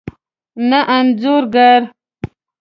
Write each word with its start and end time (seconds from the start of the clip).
نه 0.69 0.79
انځور 0.95 1.43
ګر 1.53 1.81